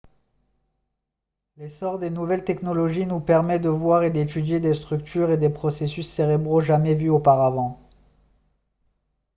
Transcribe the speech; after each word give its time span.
l'essor 1.57 1.99
des 1.99 2.09
nouvelles 2.09 2.43
technologies 2.43 3.05
nous 3.05 3.19
permet 3.19 3.59
de 3.59 3.69
voir 3.69 4.01
et 4.01 4.09
d'étudier 4.09 4.59
des 4.59 4.73
structures 4.73 5.29
et 5.29 5.37
des 5.37 5.51
processus 5.51 6.07
cérébraux 6.09 6.59
jamais 6.59 6.95
vus 6.95 7.09
auparavant 7.09 7.79